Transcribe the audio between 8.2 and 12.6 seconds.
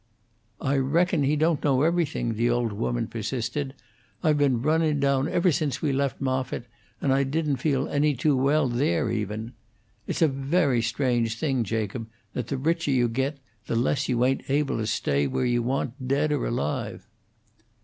well there, even. It's a very strange thing, Jacob, that the